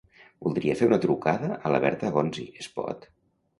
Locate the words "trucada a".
1.03-1.75